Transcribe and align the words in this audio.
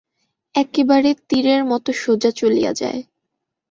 একেবারে 0.55 1.09
তীরের 1.27 1.61
মতো 1.65 1.89
সোজা 2.01 2.31
চলিয়া 2.39 2.71
যায়। 2.73 3.01